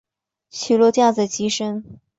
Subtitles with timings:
[0.49, 1.99] 起落架在机身。